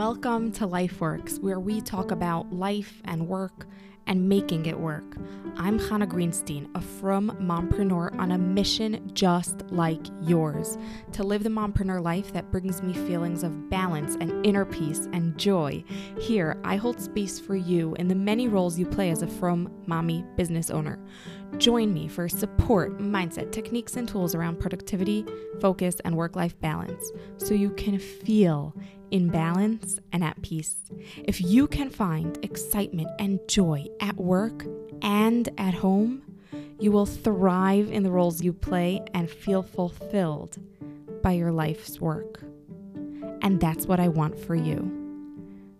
[0.00, 3.66] Welcome to LifeWorks, where we talk about life and work
[4.06, 5.04] and making it work.
[5.58, 10.78] I'm Chana Greenstein, a frum mompreneur on a mission just like yours
[11.12, 15.36] to live the mompreneur life that brings me feelings of balance and inner peace and
[15.36, 15.84] joy.
[16.18, 19.70] Here, I hold space for you in the many roles you play as a frum
[19.84, 20.98] mommy business owner.
[21.58, 25.26] Join me for support, mindset, techniques, and tools around productivity,
[25.60, 28.74] focus, and work life balance so you can feel
[29.10, 30.76] in balance and at peace.
[31.24, 34.64] If you can find excitement and joy at work
[35.02, 36.22] and at home,
[36.78, 40.58] you will thrive in the roles you play and feel fulfilled
[41.22, 42.40] by your life's work.
[43.42, 45.00] And that's what I want for you.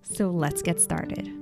[0.02, 1.41] So let's get started.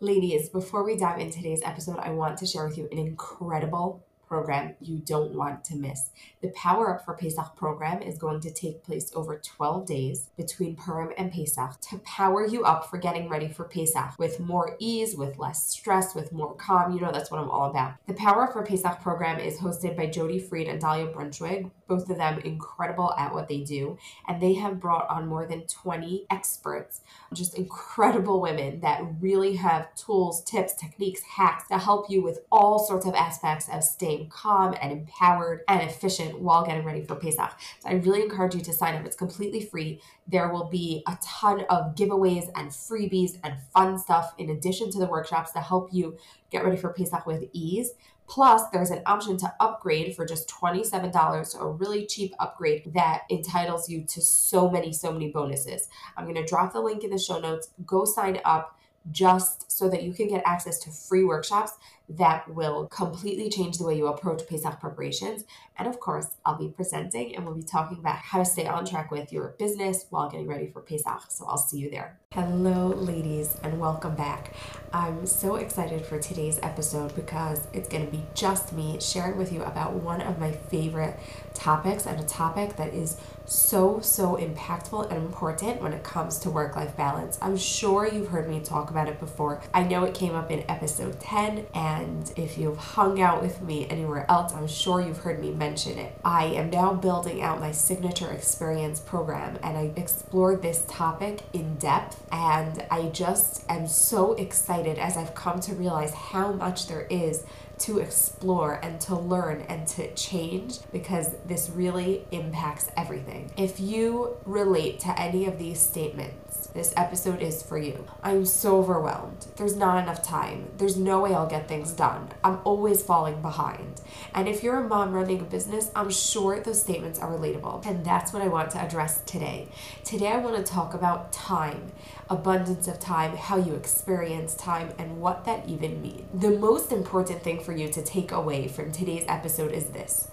[0.00, 4.04] Ladies, before we dive into today's episode, I want to share with you an incredible
[4.32, 6.08] program you don't want to miss.
[6.40, 10.74] The Power Up for Pesach program is going to take place over 12 days between
[10.74, 15.14] Purim and Pesach to power you up for getting ready for Pesach with more ease,
[15.14, 16.94] with less stress, with more calm.
[16.94, 17.96] You know, that's what I'm all about.
[18.06, 22.08] The Power Up for Pesach program is hosted by Jody Freed and Dahlia Brunschwig, both
[22.08, 23.98] of them incredible at what they do.
[24.26, 27.02] And they have brought on more than 20 experts,
[27.34, 32.78] just incredible women that really have tools, tips, techniques, hacks to help you with all
[32.78, 37.52] sorts of aspects of staying calm and empowered and efficient while getting ready for Pesach.
[37.80, 39.04] So I really encourage you to sign up.
[39.04, 40.00] It's completely free.
[40.26, 44.98] There will be a ton of giveaways and freebies and fun stuff in addition to
[44.98, 46.16] the workshops to help you
[46.50, 47.92] get ready for Pesach with ease.
[48.28, 53.22] Plus, there's an option to upgrade for just $27, so a really cheap upgrade that
[53.30, 55.88] entitles you to so many, so many bonuses.
[56.16, 57.70] I'm going to drop the link in the show notes.
[57.84, 58.78] Go sign up
[59.10, 61.72] just so that you can get access to free workshops
[62.08, 65.44] that will completely change the way you approach Pesach preparations.
[65.78, 68.84] And of course, I'll be presenting and we'll be talking about how to stay on
[68.84, 71.30] track with your business while getting ready for Pesach.
[71.30, 72.18] So I'll see you there.
[72.32, 74.54] Hello, ladies, and welcome back.
[74.92, 79.52] I'm so excited for today's episode because it's going to be just me sharing with
[79.52, 81.18] you about one of my favorite
[81.54, 86.50] topics and a topic that is so, so impactful and important when it comes to
[86.50, 87.38] work life balance.
[87.42, 89.62] I'm sure you've heard me talk about it before.
[89.72, 93.88] I know it came up in episode 10, and if you've hung out with me
[93.88, 96.12] anywhere else, I'm sure you've heard me mention it.
[96.24, 101.76] I am now building out my signature experience program, and I explored this topic in
[101.76, 107.06] depth, and I just am so excited as I've come to realize how much there
[107.08, 107.44] is
[107.82, 113.50] to explore and to learn and to change because this really impacts everything.
[113.56, 118.06] If you relate to any of these statements, this episode is for you.
[118.22, 119.46] I'm so overwhelmed.
[119.56, 120.70] There's not enough time.
[120.78, 122.28] There's no way I'll get things done.
[122.44, 124.00] I'm always falling behind.
[124.34, 127.84] And if you're a mom running a business, I'm sure those statements are relatable.
[127.84, 129.68] And that's what I want to address today.
[130.04, 131.92] Today, I want to talk about time
[132.32, 136.22] abundance of time, how you experience time, and what that even means.
[136.32, 140.28] The most important thing for you to take away from today's episode is this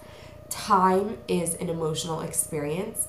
[0.50, 3.08] time is an emotional experience,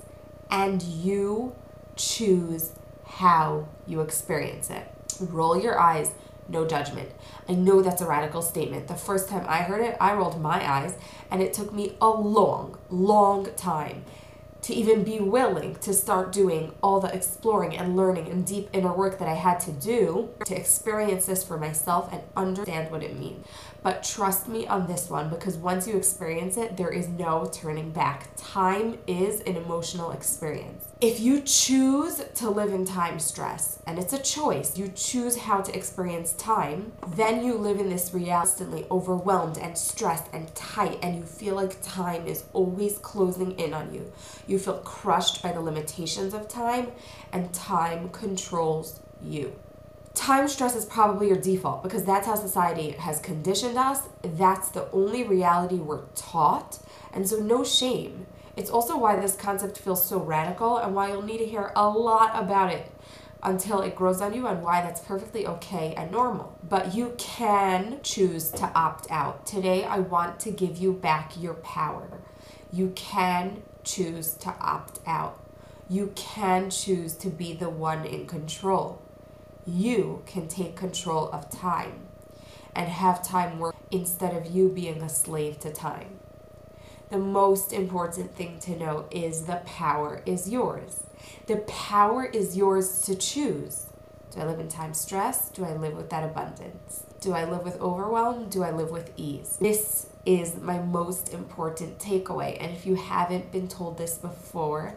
[0.50, 1.54] and you
[1.96, 2.72] choose
[3.04, 4.86] how you experience it.
[5.20, 6.12] Roll your eyes,
[6.48, 7.10] no judgment.
[7.48, 8.88] I know that's a radical statement.
[8.88, 10.94] The first time I heard it, I rolled my eyes,
[11.30, 14.04] and it took me a long, long time
[14.62, 18.92] to even be willing to start doing all the exploring and learning and deep inner
[18.92, 23.18] work that I had to do to experience this for myself and understand what it
[23.18, 23.46] means.
[23.82, 27.90] But trust me on this one because once you experience it, there is no turning
[27.90, 28.28] back.
[28.36, 30.89] Time is an emotional experience.
[31.02, 35.62] If you choose to live in time stress, and it's a choice, you choose how
[35.62, 40.98] to experience time, then you live in this reality constantly overwhelmed and stressed and tight,
[41.02, 44.12] and you feel like time is always closing in on you.
[44.46, 46.88] You feel crushed by the limitations of time,
[47.32, 49.54] and time controls you
[50.14, 54.02] time stress is probably your default because that's how society has conditioned us.
[54.22, 56.78] That's the only reality we're taught.
[57.12, 58.26] And so, no shame.
[58.56, 61.88] It's also why this concept feels so radical and why you'll need to hear a
[61.88, 62.90] lot about it
[63.42, 66.58] until it grows on you and why that's perfectly okay and normal.
[66.68, 69.46] But you can choose to opt out.
[69.46, 72.20] Today, I want to give you back your power.
[72.72, 75.38] You can choose to opt out.
[75.88, 79.02] You can choose to be the one in control
[79.66, 82.06] you can take control of time
[82.74, 86.18] and have time work instead of you being a slave to time.
[87.10, 91.02] The most important thing to know is the power is yours.
[91.46, 93.86] The power is yours to choose.
[94.30, 95.48] Do I live in time stress?
[95.50, 97.04] Do I live with that abundance?
[97.20, 98.48] Do I live with overwhelm?
[98.48, 99.58] Do I live with ease?
[99.60, 102.56] This is my most important takeaway.
[102.60, 104.94] And if you haven't been told this before,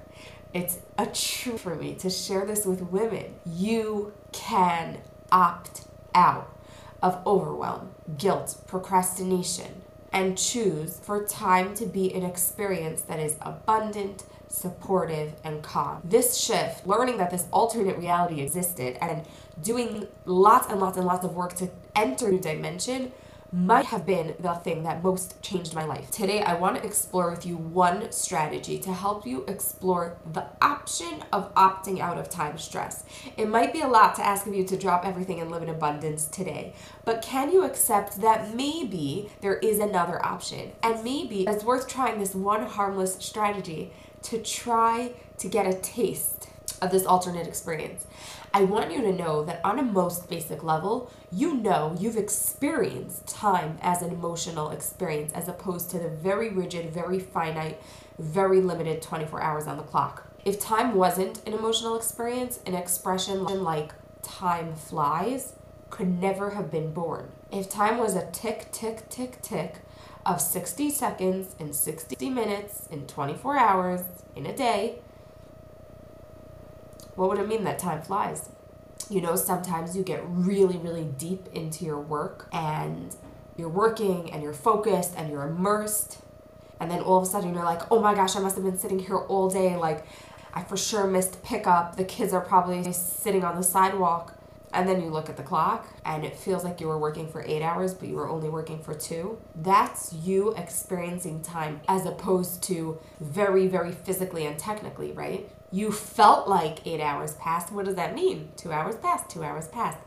[0.54, 3.34] it's a truth for me to share this with women.
[3.44, 5.00] You can
[5.32, 6.56] opt out
[7.02, 7.90] of overwhelm,
[8.20, 9.82] guilt, procrastination,
[10.14, 16.02] and choose for time to be an experience that is abundant, supportive, and calm.
[16.04, 19.26] This shift, learning that this alternate reality existed, and
[19.62, 23.12] doing lots and lots and lots of work to enter new dimension
[23.54, 26.10] might have been the thing that most changed my life.
[26.10, 31.24] Today, I want to explore with you one strategy to help you explore the option
[31.32, 33.04] of opting out of time stress.
[33.38, 35.70] It might be a lot to ask of you to drop everything and live in
[35.70, 36.74] abundance today,
[37.06, 40.72] but can you accept that maybe there is another option?
[40.82, 46.33] And maybe it's worth trying this one harmless strategy to try to get a taste
[46.84, 48.06] of this alternate experience.
[48.54, 53.26] I want you to know that on a most basic level, you know you've experienced
[53.26, 57.82] time as an emotional experience as opposed to the very rigid, very finite,
[58.20, 60.30] very limited 24 hours on the clock.
[60.46, 65.54] If time wasn't an emotional experience, an expression like time flies
[65.90, 67.32] could never have been born.
[67.52, 69.76] If time was a tick, tick, tick, tick
[70.26, 74.02] of 60 seconds in 60 minutes in 24 hours
[74.36, 75.00] in a day,
[77.16, 78.50] what would it mean that time flies?
[79.10, 83.16] You know, sometimes you get really, really deep into your work and
[83.58, 86.20] you're working and you're focused and you're immersed.
[86.80, 88.78] And then all of a sudden you're like, oh my gosh, I must have been
[88.78, 89.76] sitting here all day.
[89.76, 90.06] Like,
[90.54, 91.96] I for sure missed pickup.
[91.96, 94.36] The kids are probably sitting on the sidewalk.
[94.74, 97.44] And then you look at the clock and it feels like you were working for
[97.44, 99.40] eight hours, but you were only working for two.
[99.56, 105.48] That's you experiencing time as opposed to very, very physically and technically, right?
[105.74, 107.72] You felt like eight hours passed.
[107.72, 108.52] What does that mean?
[108.56, 109.98] Two hours passed, two hours passed.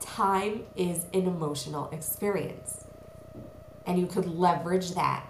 [0.00, 2.84] Time is an emotional experience.
[3.86, 5.24] And you could leverage that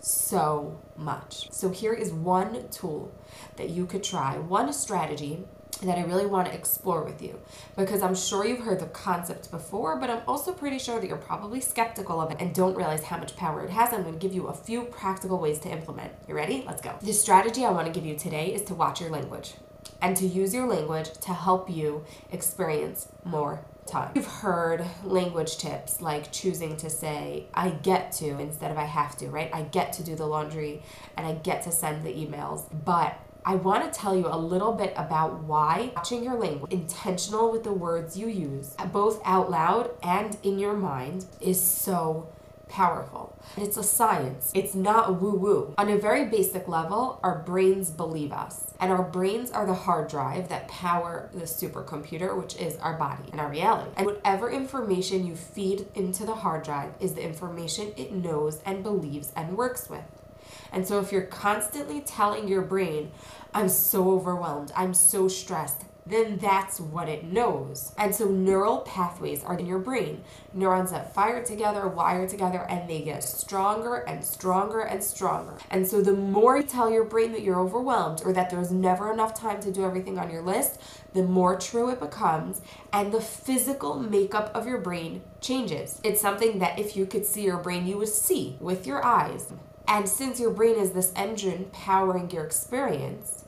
[0.00, 1.50] so much.
[1.50, 3.10] So, here is one tool
[3.56, 5.46] that you could try, one strategy
[5.82, 7.40] that I really want to explore with you
[7.76, 11.16] because I'm sure you've heard the concept before, but I'm also pretty sure that you're
[11.16, 13.92] probably skeptical of it and don't realize how much power it has.
[13.92, 16.12] I'm going to give you a few practical ways to implement.
[16.26, 16.64] You ready?
[16.66, 16.94] Let's go.
[17.00, 19.54] The strategy I want to give you today is to watch your language
[20.02, 24.12] and to use your language to help you experience more time.
[24.14, 29.16] You've heard language tips like choosing to say, I get to instead of I have
[29.18, 29.50] to, right?
[29.52, 30.82] I get to do the laundry
[31.16, 34.72] and I get to send the emails, but I want to tell you a little
[34.72, 39.90] bit about why watching your language, intentional with the words you use, both out loud
[40.02, 42.28] and in your mind, is so
[42.68, 43.34] powerful.
[43.56, 44.52] It's a science.
[44.54, 45.74] It's not woo woo.
[45.78, 48.74] On a very basic level, our brains believe us.
[48.80, 53.24] And our brains are the hard drive that power the supercomputer, which is our body
[53.32, 53.90] and our reality.
[53.96, 58.82] And whatever information you feed into the hard drive is the information it knows and
[58.82, 60.04] believes and works with.
[60.72, 63.10] And so if you're constantly telling your brain,
[63.54, 67.92] I'm so overwhelmed, I'm so stressed, then that's what it knows.
[67.98, 70.22] And so neural pathways are in your brain.
[70.54, 75.58] Neurons that fire together, wire together, and they get stronger and stronger and stronger.
[75.70, 79.12] And so the more you tell your brain that you're overwhelmed or that there's never
[79.12, 80.80] enough time to do everything on your list,
[81.12, 82.60] the more true it becomes,
[82.92, 86.00] and the physical makeup of your brain changes.
[86.04, 89.52] It's something that if you could see your brain, you would see with your eyes.
[89.88, 93.46] And since your brain is this engine powering your experience,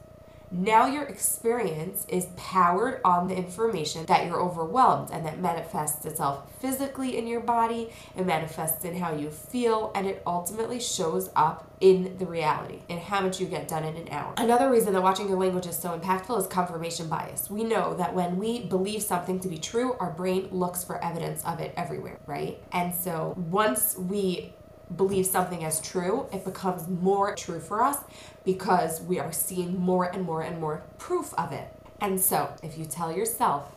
[0.52, 6.52] now your experience is powered on the information that you're overwhelmed and that manifests itself
[6.61, 11.70] physically in your body, it manifests in how you feel, and it ultimately shows up
[11.80, 14.35] in the reality in how much you get done in an hour.
[14.38, 17.49] Another reason that watching your language is so impactful is confirmation bias.
[17.49, 21.44] We know that when we believe something to be true, our brain looks for evidence
[21.44, 22.61] of it everywhere, right?
[22.73, 24.52] And so once we
[24.97, 27.99] believe something as true, it becomes more true for us
[28.44, 31.73] because we are seeing more and more and more proof of it.
[32.00, 33.73] And so, if you tell yourself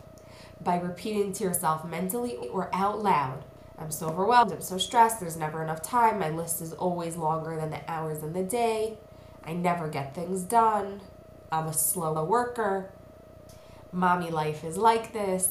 [0.62, 3.44] by repeating to yourself mentally or out loud,
[3.78, 7.56] I'm so overwhelmed, I'm so stressed, there's never enough time, my list is always longer
[7.56, 8.98] than the hours in the day,
[9.44, 11.00] I never get things done,
[11.50, 12.90] I'm a slow worker,
[13.92, 15.50] mommy life is like this,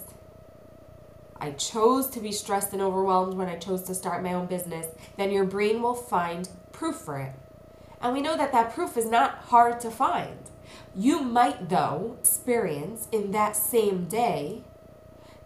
[1.44, 4.88] I chose to be stressed and overwhelmed when I chose to start my own business,
[5.18, 7.34] then your brain will find proof for it.
[8.00, 10.38] And we know that that proof is not hard to find.
[10.96, 14.64] You might, though, experience in that same day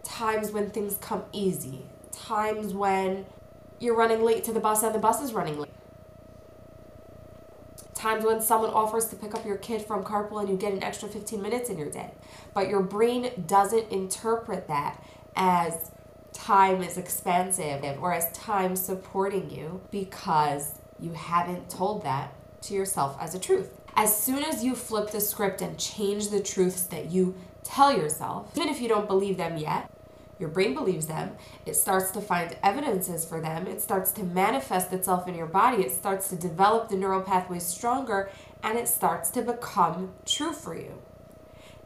[0.04, 3.26] times when things come easy, times when
[3.80, 5.72] you're running late to the bus and the bus is running late.
[7.94, 10.84] Times when someone offers to pick up your kid from carpool and you get an
[10.84, 12.12] extra 15 minutes in your day.
[12.54, 15.02] But your brain doesn't interpret that
[15.38, 15.90] as
[16.32, 23.16] time is expansive or as time supporting you because you haven't told that to yourself
[23.20, 23.70] as a truth.
[23.94, 28.50] As soon as you flip the script and change the truths that you tell yourself,
[28.56, 29.90] even if you don't believe them yet,
[30.38, 31.32] your brain believes them.
[31.66, 33.66] It starts to find evidences for them.
[33.66, 35.82] It starts to manifest itself in your body.
[35.82, 38.30] It starts to develop the neural pathways stronger
[38.62, 41.02] and it starts to become true for you.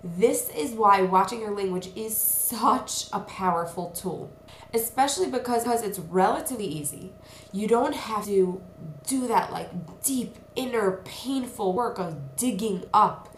[0.05, 4.33] This is why watching your language is such a powerful tool,
[4.75, 7.13] especially because it's relatively easy.
[7.53, 8.61] You don't have to
[9.07, 9.71] do that like
[10.03, 13.32] deep inner painful work of digging up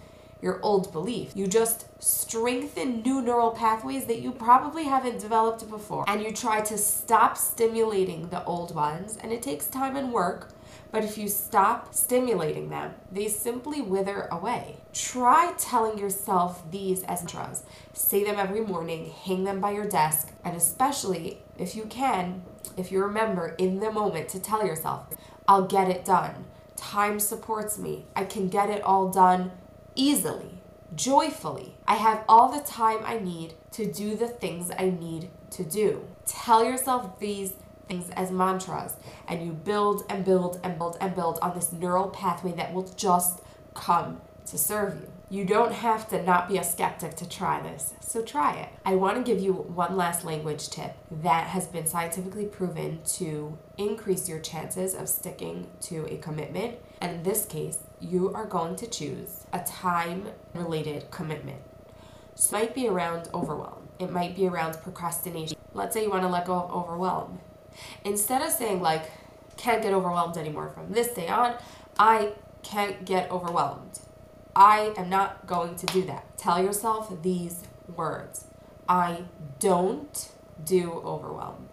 [0.45, 1.33] your old belief.
[1.35, 6.05] You just strengthen new neural pathways that you probably haven't developed before.
[6.07, 10.53] And you try to stop stimulating the old ones, and it takes time and work.
[10.93, 14.77] But if you stop stimulating them, they simply wither away.
[14.93, 17.63] Try telling yourself these as mantras.
[17.95, 22.43] Say them every morning, hang them by your desk, and especially if you can,
[22.77, 25.07] if you remember in the moment to tell yourself,
[25.49, 26.45] I'll get it done.
[26.77, 28.05] Time supports me.
[28.15, 29.53] I can get it all done
[29.95, 30.63] easily,
[30.95, 31.77] joyfully.
[31.87, 36.05] I have all the time I need to do the things I need to do.
[36.27, 37.55] Tell yourself these
[37.89, 38.97] things as mantras
[39.29, 42.89] and you build and build and build and build on this neural pathway that will
[42.97, 43.41] just
[43.75, 45.11] come to serve you.
[45.31, 48.69] You don't have to not be a skeptic to try this, so try it.
[48.85, 53.59] I want to give you one last language tip that has been scientifically proven to
[53.77, 56.77] increase your chances of sticking to a commitment.
[57.01, 61.63] And in this case, you are going to choose a time related commitment.
[62.35, 65.57] So it might be around overwhelm, it might be around procrastination.
[65.73, 67.41] Let's say you want to let go of overwhelm.
[68.05, 69.11] Instead of saying, like,
[69.57, 71.57] can't get overwhelmed anymore from this day on,
[71.99, 72.33] I
[72.63, 74.01] can't get overwhelmed.
[74.55, 76.39] I am not going to do that.
[76.39, 77.63] Tell yourself these
[77.95, 78.47] words
[78.89, 79.25] I
[79.59, 80.31] don't
[80.65, 81.69] do overwhelm.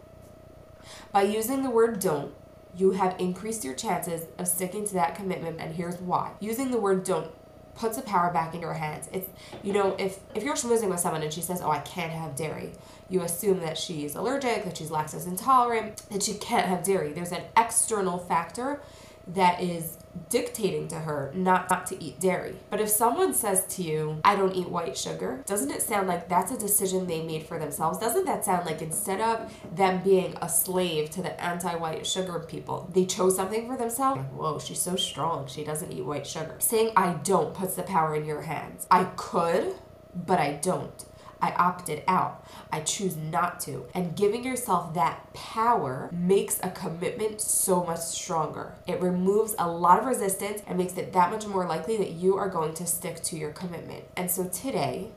[1.12, 2.34] By using the word don't,
[2.76, 6.32] you have increased your chances of sticking to that commitment and here's why.
[6.40, 7.32] Using the word don't
[7.76, 9.10] puts the power back in your hands.
[9.12, 9.30] It's
[9.64, 12.36] you know if if you're schmoozing with someone and she says oh i can't have
[12.36, 12.74] dairy
[13.12, 17.12] you assume that she's allergic that she's lactose intolerant that she can't have dairy.
[17.12, 18.82] There's an external factor
[19.28, 19.98] that is
[20.30, 22.56] dictating to her not, not to eat dairy.
[22.70, 26.28] But if someone says to you, I don't eat white sugar, doesn't it sound like
[26.28, 27.98] that's a decision they made for themselves?
[27.98, 32.40] Doesn't that sound like instead of them being a slave to the anti white sugar
[32.40, 34.22] people, they chose something for themselves?
[34.34, 35.48] Whoa, she's so strong.
[35.48, 36.56] She doesn't eat white sugar.
[36.60, 38.88] Saying I don't puts the power in your hands.
[38.92, 39.76] I could,
[40.14, 41.06] but I don't.
[41.42, 42.46] I opted out.
[42.72, 43.88] I choose not to.
[43.94, 48.76] And giving yourself that power makes a commitment so much stronger.
[48.88, 52.38] It removes a lot of resistance and makes it that much more likely that you
[52.38, 54.04] are going to stick to your commitment.
[54.16, 55.12] And so today,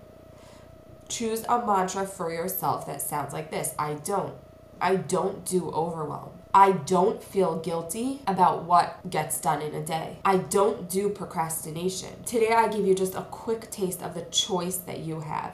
[1.09, 4.35] choose a mantra for yourself that sounds like this I don't.
[4.81, 6.33] I don't do overwhelm.
[6.57, 10.21] I don't feel guilty about what gets done in a day.
[10.25, 12.23] I don't do procrastination.
[12.23, 15.53] Today, I give you just a quick taste of the choice that you have.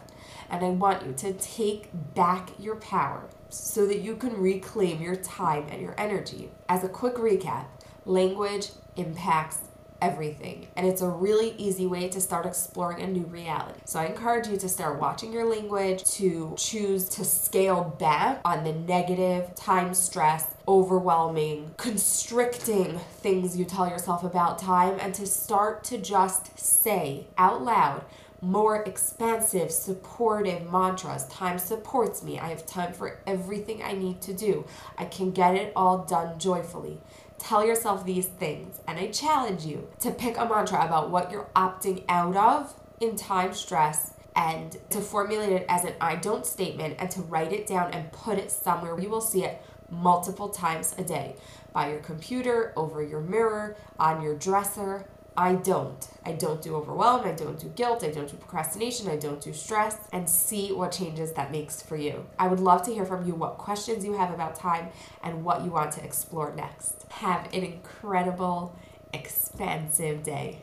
[0.51, 5.17] And I want you to take back your power so that you can reclaim your
[5.17, 6.51] time and your energy.
[6.69, 7.65] As a quick recap,
[8.05, 9.61] language impacts
[10.01, 10.69] everything.
[10.77, 13.81] And it's a really easy way to start exploring a new reality.
[13.85, 18.65] So I encourage you to start watching your language, to choose to scale back on
[18.65, 25.85] the negative, time stress, overwhelming, constricting things you tell yourself about time, and to start
[25.85, 28.05] to just say out loud
[28.43, 31.27] more expansive, supportive mantras.
[31.27, 32.39] Time supports me.
[32.39, 34.65] I have time for everything I need to do.
[34.97, 37.01] I can get it all done joyfully.
[37.41, 41.49] Tell yourself these things, and I challenge you to pick a mantra about what you're
[41.57, 46.97] opting out of in time stress and to formulate it as an I don't statement
[46.99, 50.95] and to write it down and put it somewhere you will see it multiple times
[50.99, 51.35] a day.
[51.73, 56.07] By your computer, over your mirror, on your dresser, I don't.
[56.25, 59.53] I don't do overwhelm, I don't do guilt, I don't do procrastination, I don't do
[59.53, 62.27] stress, and see what changes that makes for you.
[62.39, 64.89] I would love to hear from you what questions you have about time
[65.23, 67.07] and what you want to explore next.
[67.11, 68.77] Have an incredible,
[69.13, 70.63] expansive day.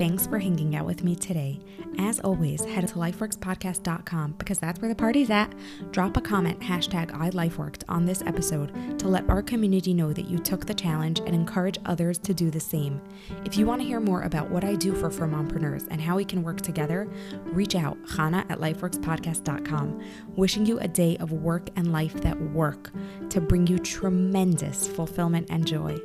[0.00, 1.60] Thanks for hanging out with me today.
[1.98, 5.52] As always, head to lifeworkspodcast.com because that's where the party's at.
[5.90, 10.38] Drop a comment, hashtag iLifeWorked on this episode to let our community know that you
[10.38, 12.98] took the challenge and encourage others to do the same.
[13.44, 16.16] If you want to hear more about what I do for frum mompreneurs and how
[16.16, 17.06] we can work together,
[17.52, 20.02] reach out, Chana at lifeworkspodcast.com.
[20.34, 22.90] Wishing you a day of work and life that work
[23.28, 26.00] to bring you tremendous fulfillment and joy.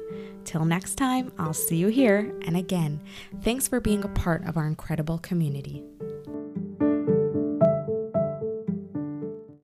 [0.46, 2.34] Till next time, I'll see you here.
[2.46, 3.02] And again,
[3.42, 5.84] thanks for being a part of our incredible community.